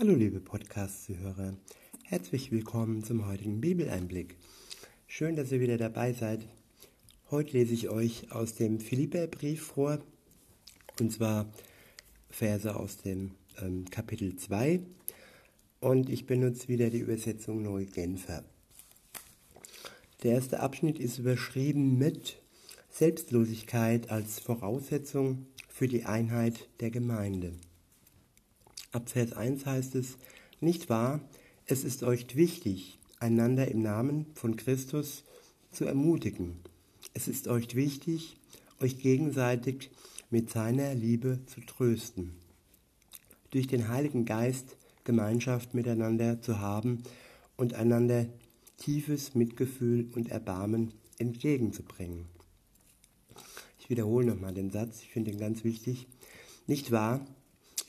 [0.00, 1.52] Hallo liebe Podcast-Zuhörer,
[2.04, 4.34] herzlich willkommen zum heutigen Bibeleinblick.
[5.06, 6.40] Schön, dass ihr wieder dabei seid.
[7.30, 9.98] Heute lese ich euch aus dem Philipperbrief vor,
[10.98, 11.52] und zwar
[12.30, 14.80] Verse aus dem ähm, Kapitel 2
[15.80, 18.42] und ich benutze wieder die Übersetzung Neu Genfer.
[20.22, 22.40] Der erste Abschnitt ist überschrieben mit
[22.88, 27.52] Selbstlosigkeit als Voraussetzung für die Einheit der Gemeinde.
[28.92, 30.18] Ab Vers 1 heißt es,
[30.60, 31.20] nicht wahr,
[31.66, 35.22] es ist euch wichtig, einander im Namen von Christus
[35.70, 36.56] zu ermutigen.
[37.14, 38.36] Es ist euch wichtig,
[38.80, 39.90] euch gegenseitig
[40.28, 42.32] mit seiner Liebe zu trösten.
[43.50, 47.04] Durch den Heiligen Geist Gemeinschaft miteinander zu haben
[47.56, 48.26] und einander
[48.76, 52.26] tiefes Mitgefühl und Erbarmen entgegenzubringen.
[53.78, 56.08] Ich wiederhole nochmal den Satz, ich finde ihn ganz wichtig.
[56.66, 57.24] Nicht wahr,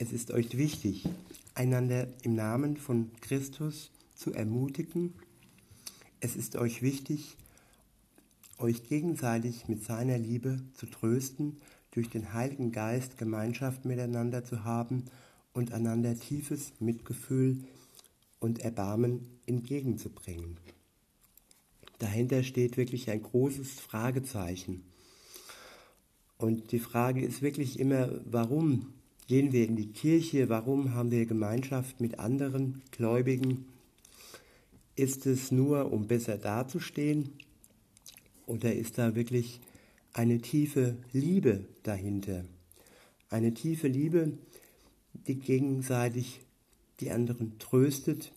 [0.02, 1.08] es ist euch wichtig,
[1.54, 5.14] einander im Namen von Christus zu ermutigen.
[6.20, 7.38] Es ist euch wichtig,
[8.58, 11.58] euch gegenseitig mit seiner Liebe zu trösten,
[11.92, 15.06] durch den Heiligen Geist Gemeinschaft miteinander zu haben
[15.54, 17.64] und einander tiefes Mitgefühl
[18.40, 20.58] und Erbarmen entgegenzubringen.
[22.00, 24.84] Dahinter steht wirklich ein großes Fragezeichen.
[26.40, 28.94] Und die Frage ist wirklich immer, warum
[29.32, 30.50] gehen wir in die Kirche?
[30.50, 33.64] Warum haben wir Gemeinschaft mit anderen Gläubigen?
[34.98, 37.30] Ist es nur, um besser dazustehen?
[38.46, 39.62] Oder ist da wirklich
[40.12, 42.44] eine tiefe Liebe dahinter?
[43.30, 44.38] Eine tiefe Liebe,
[45.28, 46.42] die gegenseitig
[47.00, 48.34] die anderen tröstet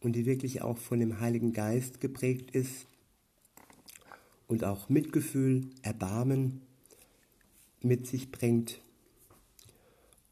[0.00, 2.86] und die wirklich auch von dem Heiligen Geist geprägt ist
[4.48, 6.60] und auch Mitgefühl, Erbarmen
[7.80, 8.82] mit sich bringt.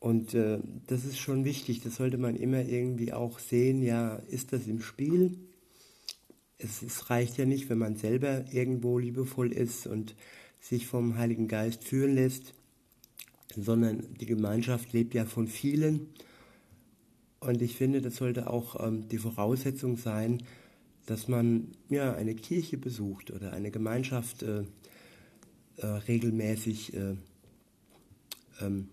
[0.04, 4.52] Und äh, das ist schon wichtig, das sollte man immer irgendwie auch sehen, ja, ist
[4.52, 5.38] das im Spiel?
[6.58, 10.14] Es, es reicht ja nicht, wenn man selber irgendwo liebevoll ist und
[10.60, 12.52] sich vom Heiligen Geist führen lässt,
[13.56, 16.08] sondern die Gemeinschaft lebt ja von vielen.
[17.40, 20.42] Und ich finde, das sollte auch ähm, die Voraussetzung sein,
[21.06, 24.64] dass man ja eine Kirche besucht oder eine Gemeinschaft äh,
[25.78, 27.14] äh, regelmäßig äh,
[28.60, 28.88] ähm,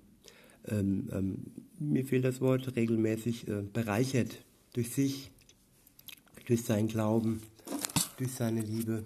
[0.67, 1.37] ähm, ähm,
[1.79, 5.31] mir fehlt das Wort, regelmäßig äh, bereichert durch sich,
[6.45, 7.41] durch seinen Glauben,
[8.17, 9.03] durch seine Liebe.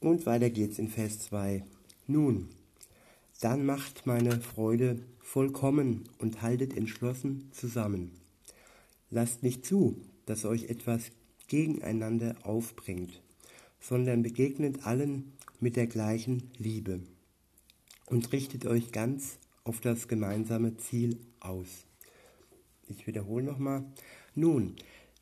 [0.00, 1.64] Und weiter geht's in Vers 2.
[2.06, 2.48] Nun,
[3.40, 8.12] dann macht meine Freude vollkommen und haltet entschlossen zusammen.
[9.10, 11.10] Lasst nicht zu, dass euch etwas
[11.48, 13.20] gegeneinander aufbringt,
[13.80, 17.00] sondern begegnet allen mit der gleichen Liebe
[18.06, 21.86] und richtet euch ganz auf das gemeinsame Ziel aus.
[22.88, 23.84] Ich wiederhole nochmal.
[24.34, 24.76] Nun,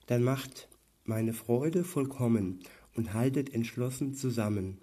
[0.07, 0.69] dann macht
[1.05, 2.61] meine Freude vollkommen
[2.95, 4.79] und haltet entschlossen zusammen.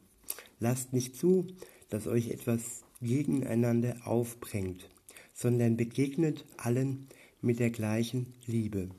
[0.59, 1.47] Lasst nicht zu,
[1.89, 4.89] dass euch etwas gegeneinander aufbringt,
[5.33, 7.07] sondern begegnet allen
[7.41, 8.89] mit der gleichen Liebe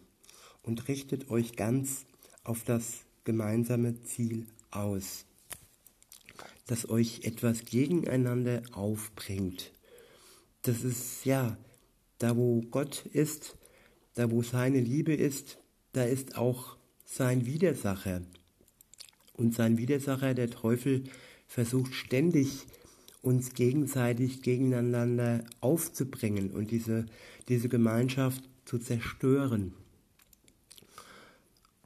[0.62, 2.04] und richtet euch ganz
[2.44, 5.26] auf das gemeinsame Ziel aus
[6.66, 9.72] dass euch etwas gegeneinander aufbringt.
[10.62, 11.56] Das ist ja,
[12.18, 13.56] da wo Gott ist,
[14.14, 15.58] da wo seine Liebe ist,
[15.92, 18.22] da ist auch sein Widersacher.
[19.34, 21.04] Und sein Widersacher, der Teufel,
[21.48, 22.66] versucht ständig
[23.22, 27.06] uns gegenseitig gegeneinander aufzubringen und diese,
[27.48, 29.74] diese Gemeinschaft zu zerstören.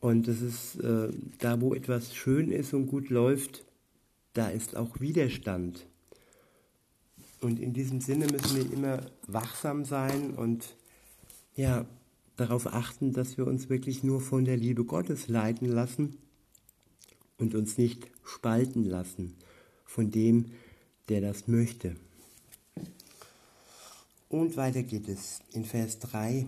[0.01, 1.09] Und das ist äh,
[1.39, 3.66] da, wo etwas schön ist und gut läuft,
[4.37, 5.87] da ist auch Widerstand.
[7.41, 10.77] Und in diesem Sinne müssen wir immer wachsam sein und
[11.55, 11.87] ja,
[12.37, 16.19] darauf achten, dass wir uns wirklich nur von der Liebe Gottes leiten lassen
[17.39, 19.35] und uns nicht spalten lassen
[19.85, 20.53] von dem,
[21.09, 21.97] der das möchte.
[24.29, 26.47] Und weiter geht es in Vers 3.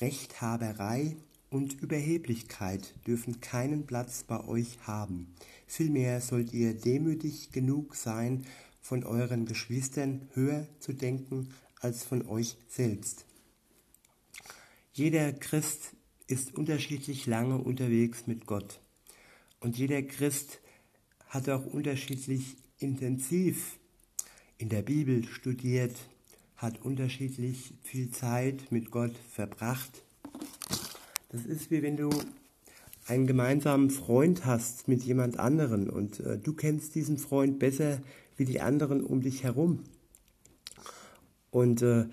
[0.00, 1.16] Rechthaberei
[1.50, 5.34] und Überheblichkeit dürfen keinen Platz bei euch haben.
[5.66, 8.44] Vielmehr sollt ihr demütig genug sein,
[8.80, 11.50] von euren Geschwistern höher zu denken
[11.80, 13.26] als von euch selbst.
[14.92, 15.92] Jeder Christ
[16.26, 18.80] ist unterschiedlich lange unterwegs mit Gott.
[19.60, 20.60] Und jeder Christ
[21.28, 23.78] hat auch unterschiedlich intensiv
[24.56, 25.96] in der Bibel studiert,
[26.56, 30.02] hat unterschiedlich viel Zeit mit Gott verbracht
[31.30, 32.10] das ist wie wenn du
[33.06, 38.00] einen gemeinsamen Freund hast mit jemand anderen und äh, du kennst diesen Freund besser
[38.36, 39.84] wie die anderen um dich herum.
[41.50, 42.06] Und äh,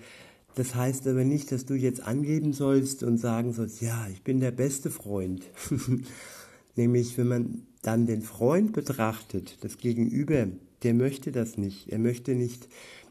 [0.56, 4.40] Das heißt aber nicht, dass du jetzt angeben sollst und sagen sollst, ja, ich bin
[4.40, 5.42] der beste Freund.
[6.76, 10.48] Nämlich, wenn man dann den Freund betrachtet, das Gegenüber,
[10.82, 11.90] der möchte das nicht.
[11.90, 12.68] Er möchte nicht,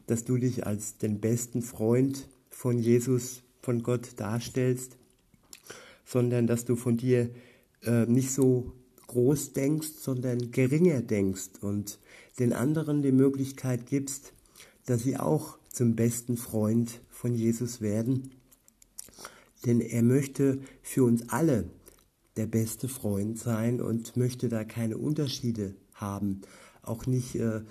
[0.08, 4.96] dass du dich als den besten Freund von Jesus, von Gott darstellst,
[6.06, 7.28] sondern dass du von dir
[7.82, 8.72] äh, nicht so
[9.08, 11.98] groß denkst, sondern geringer denkst und
[12.38, 14.32] den anderen die Möglichkeit gibst,
[14.86, 18.30] dass sie auch zum besten Freund von Jesus werden.
[19.64, 21.68] Denn er möchte für uns alle
[22.36, 26.42] der beste Freund sein und möchte da keine Unterschiede haben,
[26.82, 27.62] auch nicht äh,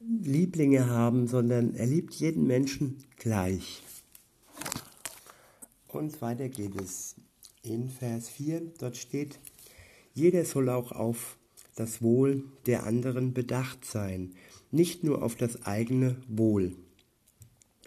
[0.00, 3.82] Lieblinge haben, sondern er liebt jeden Menschen gleich.
[5.88, 7.16] Und weiter geht es
[7.62, 9.38] in Vers 4, dort steht,
[10.14, 11.36] jeder soll auch auf
[11.76, 14.34] das Wohl der anderen bedacht sein,
[14.70, 16.74] nicht nur auf das eigene Wohl.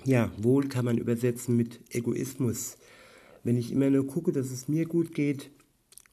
[0.05, 2.77] Ja, Wohl kann man übersetzen mit Egoismus.
[3.43, 5.51] Wenn ich immer nur gucke, dass es mir gut geht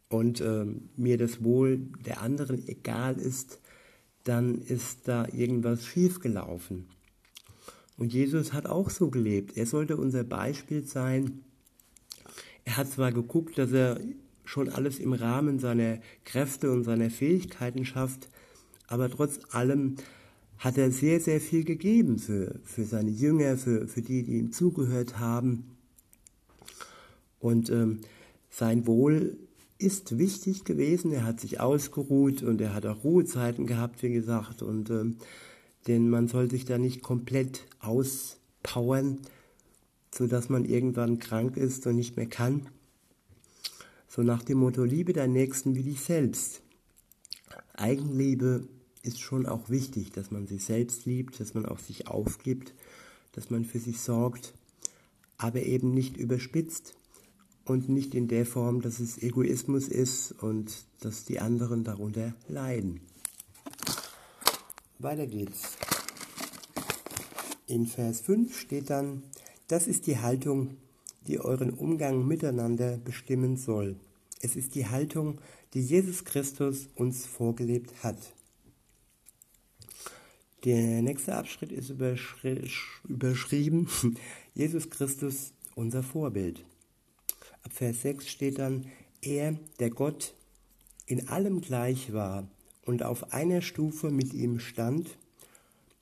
[0.08, 0.66] und äh,
[0.96, 3.60] mir das Wohl der anderen egal ist,
[4.24, 6.86] dann ist da irgendwas schiefgelaufen.
[7.96, 9.56] Und Jesus hat auch so gelebt.
[9.56, 11.44] Er sollte unser Beispiel sein.
[12.68, 13.98] Er hat zwar geguckt, dass er
[14.44, 18.28] schon alles im Rahmen seiner Kräfte und seiner Fähigkeiten schafft,
[18.88, 19.96] aber trotz allem
[20.58, 24.52] hat er sehr, sehr viel gegeben für, für seine Jünger, für, für die, die ihm
[24.52, 25.78] zugehört haben.
[27.38, 28.00] Und ähm,
[28.50, 29.38] sein Wohl
[29.78, 31.10] ist wichtig gewesen.
[31.10, 34.60] Er hat sich ausgeruht und er hat auch Ruhezeiten gehabt, wie gesagt.
[34.60, 35.16] Und ähm,
[35.86, 39.20] denn man soll sich da nicht komplett auspowern,
[40.18, 42.66] sodass man irgendwann krank ist und nicht mehr kann.
[44.08, 46.60] So nach dem Motto, liebe deinen Nächsten wie dich selbst.
[47.74, 48.66] Eigenliebe
[49.02, 52.74] ist schon auch wichtig, dass man sich selbst liebt, dass man auch sich aufgibt,
[53.30, 54.54] dass man für sich sorgt,
[55.36, 56.94] aber eben nicht überspitzt
[57.64, 63.02] und nicht in der Form, dass es Egoismus ist und dass die anderen darunter leiden.
[64.98, 65.76] Weiter geht's.
[67.68, 69.22] In Vers 5 steht dann,
[69.68, 70.76] das ist die Haltung,
[71.26, 73.96] die euren Umgang miteinander bestimmen soll.
[74.40, 75.40] Es ist die Haltung,
[75.74, 78.18] die Jesus Christus uns vorgelebt hat.
[80.64, 82.68] Der nächste Abschnitt ist überschri
[83.08, 83.88] überschrieben,
[84.54, 86.64] Jesus Christus, unser Vorbild.
[87.62, 88.86] Ab Vers 6 steht dann,
[89.22, 90.34] er, der Gott
[91.06, 92.48] in allem gleich war
[92.84, 95.16] und auf einer Stufe mit ihm stand,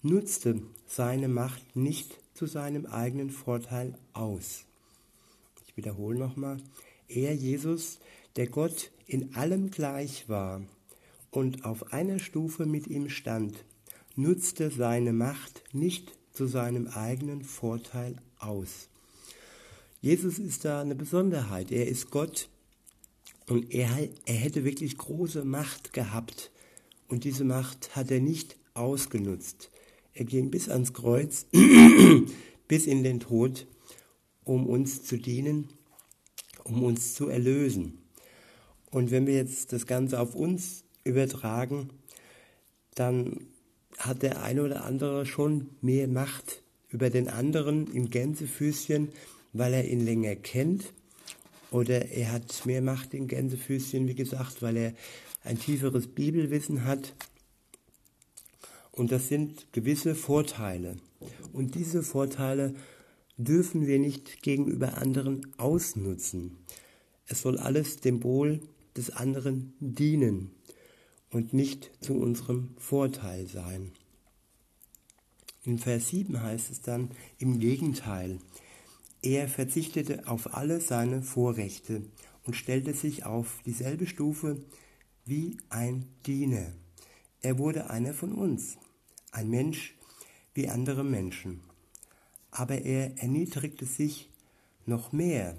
[0.03, 4.65] nutzte seine Macht nicht zu seinem eigenen Vorteil aus.
[5.67, 6.59] Ich wiederhole nochmal,
[7.09, 7.99] er, Jesus,
[8.37, 10.62] der Gott in allem gleich war
[11.31, 13.65] und auf einer Stufe mit ihm stand,
[14.15, 18.89] nutzte seine Macht nicht zu seinem eigenen Vorteil aus.
[20.00, 21.73] Jesus ist da eine Besonderheit.
[21.73, 22.49] Er ist Gott
[23.49, 23.89] und er,
[24.27, 26.50] er hätte wirklich große Macht gehabt.
[27.09, 29.71] Und diese Macht hat er nicht ausgenutzt.
[30.17, 31.45] Er ging bis ans Kreuz,
[32.69, 33.67] bis in den Tod,
[34.45, 35.69] um uns zu dienen,
[36.65, 37.99] um uns zu erlösen.
[38.91, 41.91] Und wenn wir jetzt das Ganze auf uns übertragen,
[42.95, 43.47] dann
[43.99, 49.11] hat der eine oder andere schon mehr Macht über den anderen im Gänsefüßchen,
[49.53, 50.95] weil er ihn länger kennt.
[51.71, 54.94] Oder er hat mehr Macht in Gänsefüßchen, wie gesagt, weil er
[55.44, 57.13] ein tieferes Bibelwissen hat.
[58.96, 60.96] Und das sind gewisse Vorteile.
[61.53, 62.74] Und diese Vorteile
[63.36, 66.56] dürfen wir nicht gegenüber anderen ausnutzen.
[67.26, 68.60] Es soll alles dem Wohl
[68.96, 70.50] des anderen dienen
[71.31, 73.93] und nicht zu unserem Vorteil sein.
[75.65, 78.38] In Vers 7 heißt es dann im Gegenteil,
[79.20, 82.03] er verzichtete auf alle seine Vorrechte
[82.44, 84.62] und stellte sich auf dieselbe Stufe
[85.24, 86.72] wie ein Diener.
[87.43, 88.79] Er wurde einer von uns,
[89.36, 89.94] ein Mensch
[90.55, 91.60] wie andere Menschen.
[92.50, 94.31] Aber er erniedrigte sich
[94.86, 95.56] noch mehr.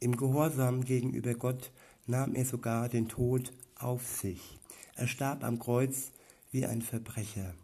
[0.00, 1.70] Im Gehorsam gegenüber Gott
[2.06, 4.58] nahm er sogar den Tod auf sich.
[4.96, 6.12] Er starb am Kreuz
[6.50, 7.54] wie ein Verbrecher.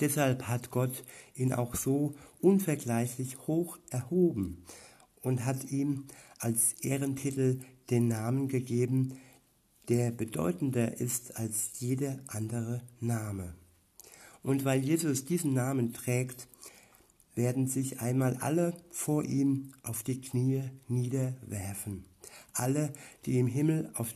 [0.00, 4.64] Deshalb hat Gott ihn auch so unvergleichlich hoch erhoben
[5.20, 6.06] und hat ihm
[6.38, 7.60] als Ehrentitel
[7.90, 9.18] den Namen gegeben,
[9.88, 13.54] der bedeutender ist als jeder andere Name.
[14.42, 16.48] Und weil Jesus diesen Namen trägt,
[17.34, 22.04] werden sich einmal alle vor ihm auf die Knie niederwerfen.
[22.52, 22.92] Alle,
[23.26, 24.14] die im Himmel auf,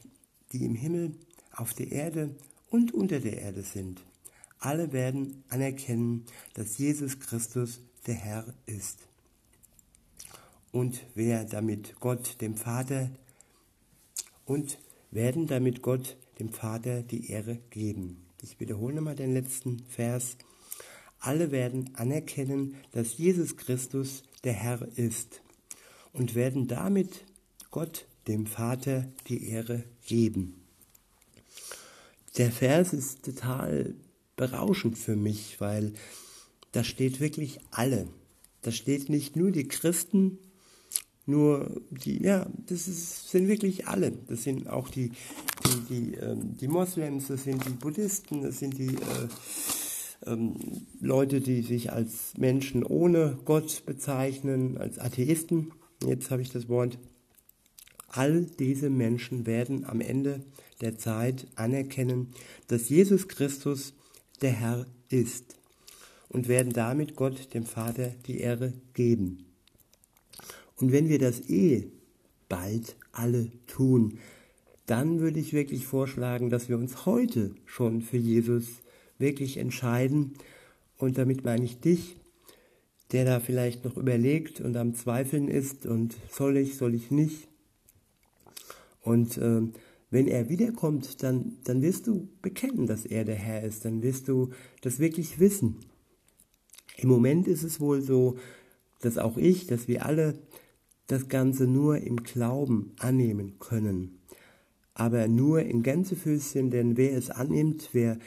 [0.52, 1.16] die im Himmel
[1.52, 2.36] auf der Erde
[2.70, 4.04] und unter der Erde sind.
[4.58, 8.98] Alle werden anerkennen, dass Jesus Christus der Herr ist.
[10.76, 13.10] und wer damit Gott dem Vater
[14.44, 14.78] und
[15.10, 18.25] werden damit Gott dem Vater die Ehre geben.
[18.42, 20.36] Ich wiederhole nochmal den letzten Vers.
[21.18, 25.40] Alle werden anerkennen, dass Jesus Christus der Herr ist
[26.12, 27.24] und werden damit
[27.70, 30.62] Gott dem Vater die Ehre geben.
[32.36, 33.94] Der Vers ist total
[34.36, 35.94] berauschend für mich, weil
[36.72, 38.08] da steht wirklich alle.
[38.60, 40.38] Da steht nicht nur die Christen,
[41.24, 44.12] nur die, ja, das ist, sind wirklich alle.
[44.28, 45.12] Das sind auch die,
[45.66, 49.28] die, die, ähm, die Moslems, das sind die Buddhisten, das sind die äh,
[50.26, 50.54] ähm,
[51.00, 55.72] Leute, die sich als Menschen ohne Gott bezeichnen, als Atheisten.
[56.06, 56.98] Jetzt habe ich das Wort.
[58.08, 60.42] All diese Menschen werden am Ende
[60.80, 62.34] der Zeit anerkennen,
[62.68, 63.94] dass Jesus Christus
[64.42, 65.56] der Herr ist
[66.28, 69.46] und werden damit Gott, dem Vater, die Ehre geben.
[70.76, 71.90] Und wenn wir das eh
[72.48, 74.18] bald alle tun,
[74.86, 78.82] dann würde ich wirklich vorschlagen, dass wir uns heute schon für Jesus
[79.18, 80.34] wirklich entscheiden.
[80.96, 82.16] Und damit meine ich dich,
[83.12, 87.48] der da vielleicht noch überlegt und am Zweifeln ist und soll ich, soll ich nicht.
[89.02, 89.62] Und äh,
[90.10, 94.28] wenn er wiederkommt, dann, dann wirst du bekennen, dass er der Herr ist, dann wirst
[94.28, 94.50] du
[94.80, 95.76] das wirklich wissen.
[96.96, 98.38] Im Moment ist es wohl so,
[99.00, 100.38] dass auch ich, dass wir alle
[101.06, 104.18] das Ganze nur im Glauben annehmen können.
[104.98, 108.18] Aber nur in Gänsefüßchen, denn wer es annimmt, wer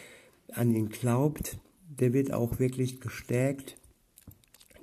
[0.51, 1.57] an ihn glaubt,
[1.87, 3.75] der wird auch wirklich gestärkt,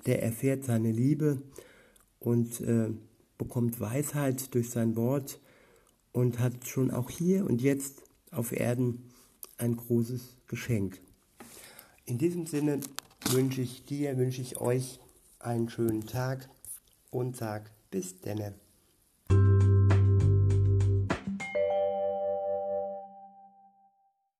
[0.04, 1.40] der erfährt seine Liebe
[2.18, 2.88] und äh,
[3.38, 5.38] bekommt Weisheit durch sein Wort
[6.10, 8.02] und hat schon auch hier und jetzt
[8.32, 9.12] auf Erden
[9.56, 11.00] ein großes Geschenk.
[12.04, 12.80] In diesem Sinne
[13.30, 14.98] wünsche ich dir, wünsche ich euch
[15.38, 16.48] einen schönen Tag
[17.10, 18.65] und sag bis denne.